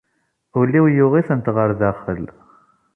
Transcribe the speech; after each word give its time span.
Ul-iw 0.59 0.85
yuɣ-itent 0.95 1.47
ɣer 1.55 1.69
daxel. 1.79 2.23